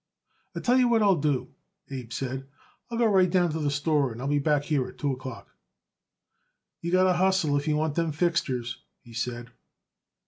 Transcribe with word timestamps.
"I 0.55 0.61
tell 0.61 0.79
you 0.79 0.87
what 0.87 1.03
I'll 1.03 1.15
do," 1.15 1.49
Abe 1.91 2.11
said. 2.11 2.47
"I'll 2.89 2.97
go 2.97 3.05
right 3.05 3.29
down 3.29 3.51
to 3.51 3.59
the 3.59 3.69
store 3.69 4.11
and 4.11 4.19
I'll 4.19 4.27
be 4.27 4.39
back 4.39 4.63
here 4.63 4.87
at 4.87 4.97
two 4.97 5.11
o'clock." 5.13 5.53
"You've 6.81 6.93
got 6.93 7.03
to 7.03 7.13
hustle 7.13 7.55
if 7.55 7.67
you 7.67 7.75
want 7.77 7.93
them 7.93 8.11
fixtures," 8.11 8.81
he 9.03 9.13
said. 9.13 9.51